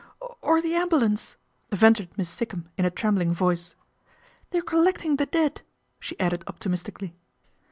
[0.41, 1.35] "Or the ambulance,"
[1.71, 3.75] ventured Miss Sikkum in a trembling voice."
[4.49, 5.61] They're collecting the dead,"
[5.99, 7.13] she added optimistically.